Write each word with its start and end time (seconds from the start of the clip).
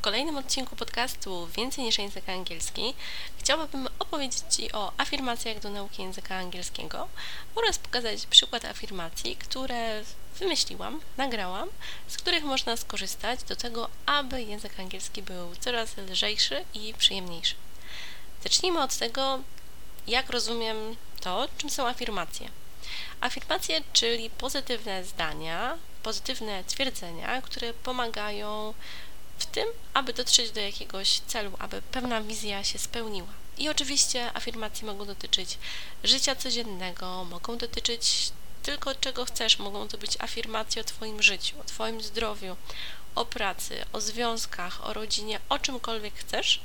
W 0.00 0.02
kolejnym 0.02 0.36
odcinku 0.36 0.76
podcastu 0.76 1.46
Więcej 1.46 1.84
niż 1.84 1.98
język 1.98 2.28
angielski 2.28 2.94
chciałabym 3.38 3.88
opowiedzieć 3.98 4.42
Ci 4.50 4.72
o 4.72 4.92
afirmacjach 4.96 5.60
do 5.60 5.70
nauki 5.70 6.02
języka 6.02 6.36
angielskiego 6.36 7.08
oraz 7.54 7.78
pokazać 7.78 8.26
przykład 8.26 8.64
afirmacji, 8.64 9.36
które 9.36 10.04
wymyśliłam, 10.38 11.00
nagrałam, 11.16 11.68
z 12.08 12.16
których 12.16 12.44
można 12.44 12.76
skorzystać 12.76 13.42
do 13.42 13.56
tego, 13.56 13.88
aby 14.06 14.42
język 14.42 14.80
angielski 14.80 15.22
był 15.22 15.56
coraz 15.56 15.96
lżejszy 15.96 16.64
i 16.74 16.94
przyjemniejszy. 16.94 17.54
Zacznijmy 18.42 18.82
od 18.82 18.96
tego, 18.96 19.40
jak 20.06 20.30
rozumiem 20.30 20.96
to, 21.20 21.48
czym 21.58 21.70
są 21.70 21.88
afirmacje. 21.88 22.50
Afirmacje, 23.20 23.80
czyli 23.92 24.30
pozytywne 24.30 25.04
zdania, 25.04 25.78
pozytywne 26.02 26.64
twierdzenia, 26.64 27.42
które 27.42 27.74
pomagają 27.74 28.74
w 29.40 29.46
tym, 29.46 29.68
aby 29.94 30.12
dotrzeć 30.12 30.50
do 30.50 30.60
jakiegoś 30.60 31.20
celu, 31.26 31.52
aby 31.58 31.82
pewna 31.82 32.20
wizja 32.20 32.64
się 32.64 32.78
spełniła. 32.78 33.28
I 33.58 33.68
oczywiście 33.68 34.36
afirmacje 34.36 34.86
mogą 34.86 35.06
dotyczyć 35.06 35.58
życia 36.04 36.36
codziennego, 36.36 37.24
mogą 37.24 37.58
dotyczyć 37.58 38.32
tylko 38.62 38.94
czego 38.94 39.24
chcesz, 39.24 39.58
mogą 39.58 39.88
to 39.88 39.98
być 39.98 40.16
afirmacje 40.20 40.82
o 40.82 40.84
Twoim 40.84 41.22
życiu, 41.22 41.60
o 41.60 41.64
Twoim 41.64 42.02
zdrowiu, 42.02 42.56
o 43.14 43.24
pracy, 43.24 43.84
o 43.92 44.00
związkach, 44.00 44.86
o 44.86 44.92
rodzinie, 44.92 45.40
o 45.48 45.58
czymkolwiek 45.58 46.14
chcesz. 46.14 46.60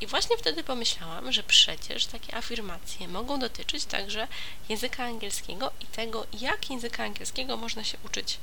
I 0.00 0.06
właśnie 0.06 0.36
wtedy 0.36 0.64
pomyślałam, 0.64 1.32
że 1.32 1.42
przecież 1.42 2.06
takie 2.06 2.34
afirmacje 2.34 3.08
mogą 3.08 3.38
dotyczyć 3.38 3.84
także 3.84 4.28
języka 4.68 5.04
angielskiego 5.04 5.70
i 5.80 5.86
tego, 5.86 6.26
jak 6.32 6.70
języka 6.70 7.04
angielskiego 7.04 7.56
można 7.56 7.84
się 7.84 7.98
uczyć 8.04 8.38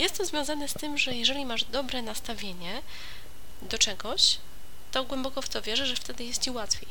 jest 0.00 0.18
to 0.18 0.24
związane 0.24 0.68
z 0.68 0.74
tym, 0.74 0.98
że 0.98 1.14
jeżeli 1.14 1.46
masz 1.46 1.64
dobre 1.64 2.02
nastawienie 2.02 2.82
do 3.62 3.78
czegoś, 3.78 4.38
to 4.92 5.04
głęboko 5.04 5.42
w 5.42 5.48
to 5.48 5.62
wierzę, 5.62 5.86
że 5.86 5.96
wtedy 5.96 6.24
jest 6.24 6.42
ci 6.42 6.50
łatwiej. 6.50 6.88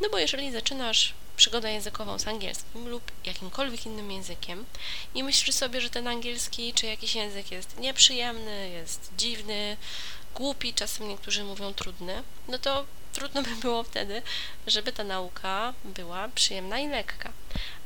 No 0.00 0.08
bo 0.08 0.18
jeżeli 0.18 0.52
zaczynasz 0.52 1.14
przygodę 1.36 1.72
językową 1.72 2.18
z 2.18 2.26
angielskim 2.26 2.88
lub 2.88 3.12
jakimkolwiek 3.24 3.86
innym 3.86 4.12
językiem 4.12 4.64
i 5.14 5.22
myślisz 5.22 5.56
sobie, 5.56 5.80
że 5.80 5.90
ten 5.90 6.08
angielski 6.08 6.72
czy 6.72 6.86
jakiś 6.86 7.14
język 7.14 7.50
jest 7.50 7.78
nieprzyjemny, 7.78 8.68
jest 8.68 9.10
dziwny, 9.18 9.76
głupi, 10.34 10.74
czasem 10.74 11.08
niektórzy 11.08 11.44
mówią 11.44 11.74
trudny, 11.74 12.22
no 12.48 12.58
to 12.58 12.84
trudno 13.12 13.42
by 13.42 13.56
było 13.56 13.82
wtedy, 13.82 14.22
żeby 14.66 14.92
ta 14.92 15.04
nauka 15.04 15.74
była 15.84 16.28
przyjemna 16.28 16.78
i 16.78 16.88
lekka. 16.88 17.32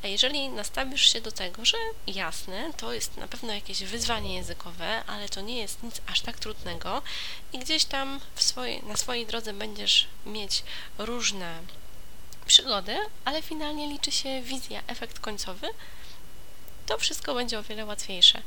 A 0.05 0.07
jeżeli 0.07 0.49
nastawisz 0.49 1.13
się 1.13 1.21
do 1.21 1.33
tego, 1.33 1.65
że 1.65 1.77
jasne, 2.07 2.73
to 2.77 2.93
jest 2.93 3.17
na 3.17 3.29
pewno 3.29 3.53
jakieś 3.53 3.85
wyzwanie 3.85 4.35
językowe, 4.35 5.05
ale 5.07 5.29
to 5.29 5.41
nie 5.41 5.59
jest 5.59 5.83
nic 5.83 6.01
aż 6.07 6.21
tak 6.21 6.39
trudnego 6.39 7.03
i 7.53 7.59
gdzieś 7.59 7.85
tam 7.85 8.21
swojej, 8.35 8.83
na 8.83 8.97
swojej 8.97 9.27
drodze 9.27 9.53
będziesz 9.53 10.07
mieć 10.27 10.63
różne 10.99 11.61
przygody, 12.47 12.97
ale 13.25 13.43
finalnie 13.43 13.89
liczy 13.89 14.13
się 14.13 14.43
wizja, 14.43 14.83
efekt 14.87 15.19
końcowy, 15.19 15.67
to 16.87 16.99
wszystko 16.99 17.35
będzie 17.35 17.59
o 17.59 17.63
wiele 17.63 17.85
łatwiejsze. 17.85 18.43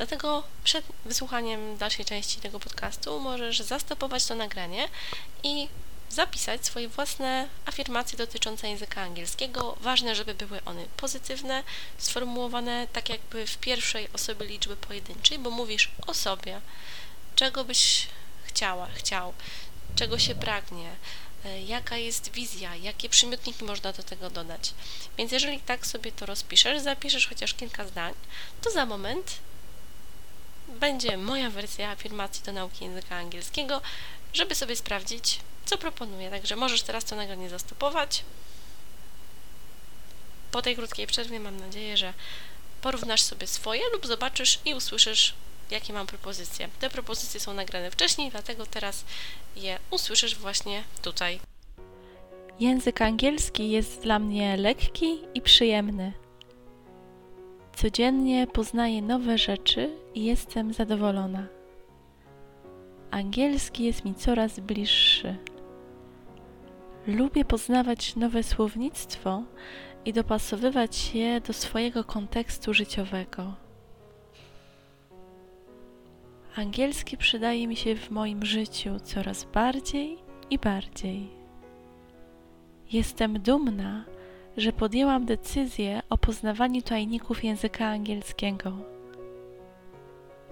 Dlatego 0.00 0.42
przed 0.64 0.84
wysłuchaniem 1.04 1.76
dalszej 1.76 2.04
części 2.04 2.40
tego 2.40 2.60
podcastu 2.60 3.20
możesz 3.20 3.60
zastopować 3.60 4.26
to 4.26 4.34
nagranie 4.34 4.88
i 5.42 5.68
zapisać 6.10 6.66
swoje 6.66 6.88
własne 6.88 7.48
afirmacje 7.66 8.18
dotyczące 8.18 8.68
języka 8.68 9.02
angielskiego. 9.02 9.76
Ważne, 9.80 10.14
żeby 10.14 10.34
były 10.34 10.64
one 10.64 10.84
pozytywne, 10.96 11.62
sformułowane 11.98 12.86
tak 12.92 13.08
jakby 13.08 13.46
w 13.46 13.58
pierwszej 13.58 14.08
osobie 14.12 14.46
liczby 14.46 14.76
pojedynczej, 14.76 15.38
bo 15.38 15.50
mówisz 15.50 15.90
o 16.06 16.14
sobie, 16.14 16.60
czego 17.36 17.64
byś 17.64 18.06
chciała, 18.44 18.88
chciał, 18.94 19.32
czego 19.96 20.18
się 20.18 20.34
pragnie, 20.34 20.90
e, 21.44 21.62
jaka 21.62 21.96
jest 21.96 22.32
wizja, 22.32 22.76
jakie 22.76 23.08
przymiotniki 23.08 23.64
można 23.64 23.92
do 23.92 24.02
tego 24.02 24.30
dodać. 24.30 24.74
Więc 25.18 25.32
jeżeli 25.32 25.60
tak 25.60 25.86
sobie 25.86 26.12
to 26.12 26.26
rozpiszesz, 26.26 26.82
zapiszesz 26.82 27.28
chociaż 27.28 27.54
kilka 27.54 27.86
zdań, 27.86 28.14
to 28.62 28.70
za 28.70 28.86
moment 28.86 29.40
będzie 30.80 31.16
moja 31.16 31.50
wersja 31.50 31.90
afirmacji 31.90 32.44
do 32.44 32.52
nauki 32.52 32.84
języka 32.84 33.16
angielskiego, 33.16 33.80
żeby 34.32 34.54
sobie 34.54 34.76
sprawdzić, 34.76 35.40
co 35.64 35.78
proponuję. 35.78 36.30
Także 36.30 36.56
możesz 36.56 36.82
teraz 36.82 37.04
to 37.04 37.16
nagranie 37.16 37.50
zastopować. 37.50 38.24
Po 40.52 40.62
tej 40.62 40.76
krótkiej 40.76 41.06
przerwie 41.06 41.40
mam 41.40 41.60
nadzieję, 41.60 41.96
że 41.96 42.14
porównasz 42.82 43.22
sobie 43.22 43.46
swoje 43.46 43.82
lub 43.92 44.06
zobaczysz 44.06 44.58
i 44.64 44.74
usłyszysz, 44.74 45.34
jakie 45.70 45.92
mam 45.92 46.06
propozycje. 46.06 46.68
Te 46.80 46.90
propozycje 46.90 47.40
są 47.40 47.54
nagrane 47.54 47.90
wcześniej, 47.90 48.30
dlatego 48.30 48.66
teraz 48.66 49.04
je 49.56 49.78
usłyszysz 49.90 50.36
właśnie 50.36 50.84
tutaj. 51.02 51.40
Język 52.60 53.02
angielski 53.02 53.70
jest 53.70 54.00
dla 54.00 54.18
mnie 54.18 54.56
lekki 54.56 55.18
i 55.34 55.42
przyjemny. 55.42 56.12
Codziennie 57.80 58.46
poznaję 58.46 59.02
nowe 59.02 59.38
rzeczy 59.38 59.90
i 60.14 60.24
jestem 60.24 60.72
zadowolona. 60.72 61.46
Angielski 63.10 63.84
jest 63.84 64.04
mi 64.04 64.14
coraz 64.14 64.60
bliższy. 64.60 65.36
Lubię 67.06 67.44
poznawać 67.44 68.16
nowe 68.16 68.42
słownictwo 68.42 69.42
i 70.04 70.12
dopasowywać 70.12 71.14
je 71.14 71.40
do 71.40 71.52
swojego 71.52 72.04
kontekstu 72.04 72.74
życiowego. 72.74 73.54
Angielski 76.56 77.16
przydaje 77.16 77.66
mi 77.66 77.76
się 77.76 77.96
w 77.96 78.10
moim 78.10 78.44
życiu 78.44 78.90
coraz 79.02 79.44
bardziej 79.44 80.18
i 80.50 80.58
bardziej. 80.58 81.30
Jestem 82.92 83.40
dumna, 83.40 84.04
że 84.60 84.72
podjęłam 84.72 85.24
decyzję 85.24 86.02
o 86.10 86.18
poznawaniu 86.18 86.82
tajników 86.82 87.44
języka 87.44 87.86
angielskiego. 87.86 88.72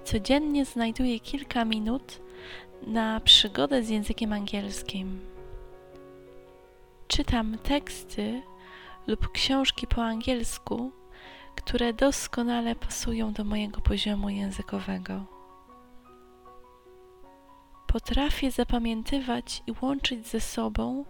Codziennie 0.04 0.64
znajduję 0.64 1.20
kilka 1.20 1.64
minut 1.64 2.20
na 2.86 3.20
przygodę 3.20 3.82
z 3.82 3.88
językiem 3.88 4.32
angielskim. 4.32 5.20
Czytam 7.08 7.58
teksty 7.58 8.42
lub 9.06 9.32
książki 9.32 9.86
po 9.86 10.04
angielsku, 10.04 10.92
które 11.56 11.92
doskonale 11.92 12.74
pasują 12.74 13.32
do 13.32 13.44
mojego 13.44 13.80
poziomu 13.80 14.30
językowego. 14.30 15.24
Potrafię 17.86 18.50
zapamiętywać 18.50 19.62
i 19.66 19.72
łączyć 19.82 20.26
ze 20.26 20.40
sobą 20.40 21.04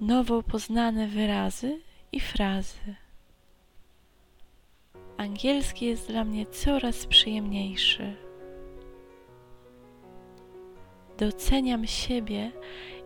nowo 0.00 0.42
poznane 0.42 1.08
wyrazy 1.08 1.80
i 2.14 2.20
frazy. 2.20 2.94
Angielski 5.16 5.86
jest 5.86 6.08
dla 6.08 6.24
mnie 6.24 6.46
coraz 6.46 7.06
przyjemniejszy. 7.06 8.16
Doceniam 11.18 11.86
siebie 11.86 12.52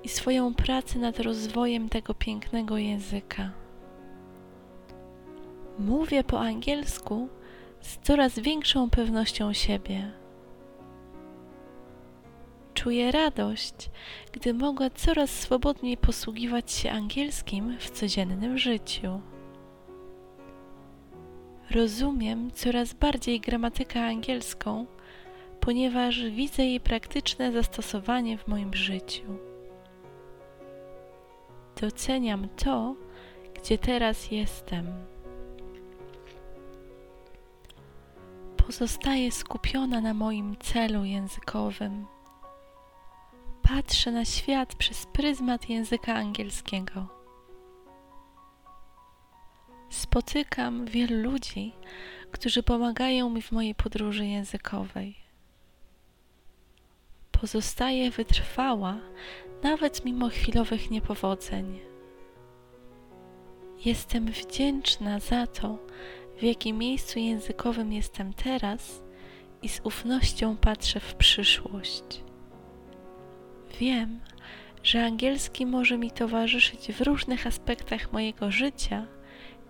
i 0.03 0.09
swoją 0.09 0.55
pracę 0.55 0.99
nad 0.99 1.21
rozwojem 1.21 1.89
tego 1.89 2.15
pięknego 2.15 2.79
języka. 2.79 3.51
Mówię 5.79 6.25
po 6.25 6.41
angielsku 6.41 7.29
z 7.81 7.99
coraz 7.99 8.39
większą 8.39 8.91
pewnością 8.91 9.53
siebie. 9.53 10.13
Czuję 12.79 13.13
radość, 13.13 13.91
gdy 14.33 14.55
mogę 14.55 14.91
coraz 14.91 15.31
swobodniej 15.31 15.97
posługiwać 15.97 16.73
się 16.73 16.91
angielskim 16.91 17.77
w 17.79 17.91
codziennym 17.91 18.59
życiu. 18.59 19.21
Rozumiem 21.71 22.51
coraz 22.51 22.93
bardziej 22.93 23.41
gramatykę 23.41 24.05
angielską, 24.05 24.87
ponieważ 25.61 26.25
widzę 26.25 26.65
jej 26.65 26.81
praktyczne 26.81 27.53
zastosowanie 27.53 28.39
w 28.39 28.49
moim 28.49 28.75
życiu. 28.75 29.39
Doceniam 31.81 32.49
to, 32.49 32.95
gdzie 33.55 33.79
teraz 33.79 34.31
jestem. 34.31 34.87
Pozostaję 38.67 39.33
skupiona 39.33 40.01
na 40.01 40.15
moim 40.15 40.57
celu 40.57 41.05
językowym 41.05 42.18
patrzę 43.69 44.11
na 44.13 44.25
świat 44.25 44.75
przez 44.75 45.07
pryzmat 45.07 45.69
języka 45.69 46.15
angielskiego. 46.15 47.07
Spotykam 49.91 50.87
wielu 50.87 51.23
ludzi, 51.23 51.73
którzy 52.31 52.63
pomagają 52.63 53.31
mi 53.31 53.43
w 53.43 53.53
mojej 53.53 53.75
podróży 53.75 54.27
językowej. 54.27 55.17
Pozostaję 57.33 58.11
wytrwała, 58.11 58.97
nawet 59.63 60.05
mimo 60.05 60.29
chwilowych 60.29 60.91
niepowodzeń. 60.91 61.81
Jestem 63.85 64.27
wdzięczna 64.27 65.21
za 65.21 65.47
to, 65.47 65.79
w 66.39 66.43
jakim 66.43 66.79
miejscu 66.79 67.19
językowym 67.19 67.93
jestem 67.93 68.33
teraz 68.33 69.03
i 69.63 69.69
z 69.69 69.81
ufnością 69.85 70.57
patrzę 70.57 71.01
w 71.01 71.15
przyszłość. 71.15 72.28
Wiem, 73.81 74.21
że 74.83 75.05
angielski 75.05 75.67
może 75.67 75.99
mi 75.99 76.11
towarzyszyć 76.11 76.93
w 76.93 77.01
różnych 77.01 77.47
aspektach 77.47 78.13
mojego 78.13 78.51
życia 78.51 79.07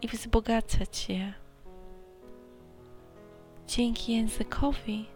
i 0.02 0.08
wzbogacać 0.08 1.08
je. 1.08 1.32
Dzięki 3.66 4.12
językowi 4.16 5.06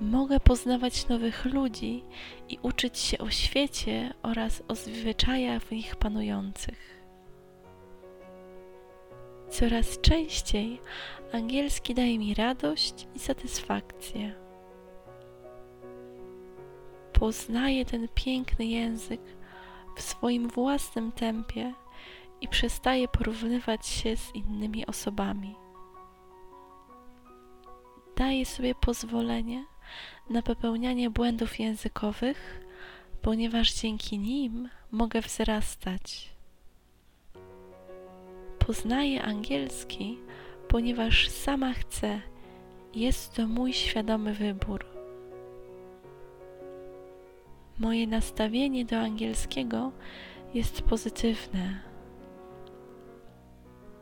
mogę 0.00 0.40
poznawać 0.40 1.08
nowych 1.08 1.44
ludzi 1.44 2.04
i 2.48 2.58
uczyć 2.62 2.98
się 2.98 3.18
o 3.18 3.30
świecie 3.30 4.14
oraz 4.22 4.62
o 4.68 4.74
zwyczajach 4.74 5.62
w 5.62 5.70
nich 5.70 5.96
panujących. 5.96 7.02
Coraz 9.50 10.00
częściej 10.00 10.80
angielski 11.32 11.94
daje 11.94 12.18
mi 12.18 12.34
radość 12.34 13.06
i 13.14 13.18
satysfakcję. 13.18 14.41
Poznaję 17.22 17.84
ten 17.84 18.08
piękny 18.14 18.66
język 18.66 19.20
w 19.96 20.02
swoim 20.02 20.48
własnym 20.48 21.12
tempie 21.12 21.74
i 22.40 22.48
przestaję 22.48 23.08
porównywać 23.08 23.86
się 23.86 24.16
z 24.16 24.34
innymi 24.34 24.86
osobami. 24.86 25.54
Daję 28.16 28.46
sobie 28.46 28.74
pozwolenie 28.74 29.64
na 30.30 30.42
popełnianie 30.42 31.10
błędów 31.10 31.60
językowych, 31.60 32.60
ponieważ 33.20 33.72
dzięki 33.72 34.18
nim 34.18 34.68
mogę 34.90 35.20
wzrastać. 35.20 36.30
Poznaję 38.58 39.22
angielski, 39.22 40.18
ponieważ 40.68 41.28
sama 41.28 41.72
chcę. 41.72 42.20
Jest 42.94 43.34
to 43.34 43.46
mój 43.46 43.72
świadomy 43.72 44.34
wybór. 44.34 44.91
Moje 47.82 48.06
nastawienie 48.06 48.84
do 48.84 48.96
angielskiego 48.98 49.92
jest 50.54 50.82
pozytywne. 50.82 51.80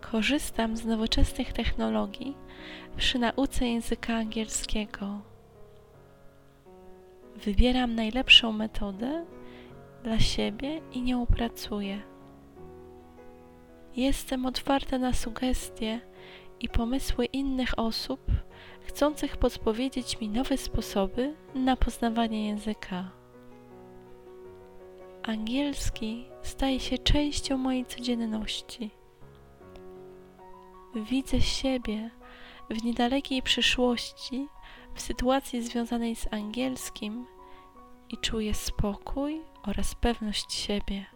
Korzystam 0.00 0.76
z 0.76 0.84
nowoczesnych 0.84 1.52
technologii 1.52 2.36
przy 2.96 3.18
nauce 3.18 3.66
języka 3.66 4.14
angielskiego. 4.14 5.20
Wybieram 7.36 7.94
najlepszą 7.94 8.52
metodę 8.52 9.24
dla 10.02 10.18
siebie 10.18 10.80
i 10.92 11.02
nią 11.02 11.26
pracuję. 11.26 12.02
Jestem 13.96 14.46
otwarta 14.46 14.98
na 14.98 15.12
sugestie 15.12 16.00
i 16.60 16.68
pomysły 16.68 17.24
innych 17.24 17.78
osób, 17.78 18.20
chcących 18.80 19.36
podpowiedzieć 19.36 20.20
mi 20.20 20.28
nowe 20.28 20.56
sposoby 20.56 21.34
na 21.54 21.76
poznawanie 21.76 22.46
języka. 22.46 23.19
Angielski 25.30 26.24
staje 26.42 26.80
się 26.80 26.98
częścią 26.98 27.56
mojej 27.56 27.86
codzienności. 27.86 28.90
Widzę 30.94 31.40
siebie 31.40 32.10
w 32.70 32.84
niedalekiej 32.84 33.42
przyszłości 33.42 34.48
w 34.94 35.00
sytuacji 35.00 35.62
związanej 35.62 36.16
z 36.16 36.32
angielskim 36.32 37.26
i 38.08 38.18
czuję 38.18 38.54
spokój 38.54 39.40
oraz 39.62 39.94
pewność 39.94 40.52
siebie. 40.52 41.06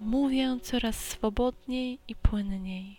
Mówię 0.00 0.56
coraz 0.62 0.96
swobodniej 1.04 1.98
i 2.08 2.14
płynniej. 2.14 2.96